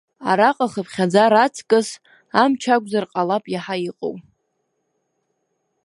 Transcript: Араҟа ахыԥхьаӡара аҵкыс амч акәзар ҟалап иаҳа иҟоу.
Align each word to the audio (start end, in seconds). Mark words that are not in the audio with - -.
Араҟа 0.29 0.65
ахыԥхьаӡара 0.69 1.39
аҵкыс 1.45 1.89
амч 2.41 2.63
акәзар 2.75 3.05
ҟалап 3.11 3.43
иаҳа 3.53 3.75
иҟоу. 3.89 4.15